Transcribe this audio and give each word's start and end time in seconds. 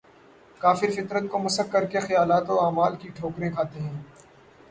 کافر 0.61 0.91
فطرت 0.91 1.29
کو 1.31 1.37
مسخ 1.39 1.71
کر 1.71 1.85
کے 1.85 1.99
خیالات 1.99 2.49
و 2.49 2.59
اعمال 2.59 2.95
کی 3.01 3.09
ٹھوکریں 3.17 3.49
کھاتے 3.51 3.79
ہیں 3.79 3.99